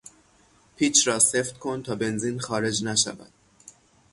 پیچ 0.75 1.07
را 1.07 1.19
سفت 1.19 1.59
کن 1.59 1.83
تا 1.83 1.95
بنزین 1.95 2.39
خارج 2.39 2.83
نشود. 2.83 3.31